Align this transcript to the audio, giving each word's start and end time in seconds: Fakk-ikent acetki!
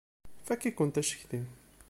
Fakk-ikent 0.45 0.99
acetki! 1.01 1.39